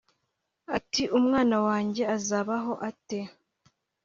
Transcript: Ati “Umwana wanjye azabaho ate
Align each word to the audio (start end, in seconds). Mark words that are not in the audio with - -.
Ati 0.77 1.03
“Umwana 1.17 1.55
wanjye 1.67 2.03
azabaho 2.15 2.71
ate 2.89 3.19